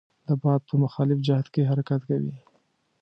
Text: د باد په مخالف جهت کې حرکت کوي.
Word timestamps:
د 0.27 0.29
باد 0.41 0.61
په 0.69 0.75
مخالف 0.83 1.17
جهت 1.27 1.47
کې 1.53 1.67
حرکت 1.71 2.01
کوي. 2.09 2.33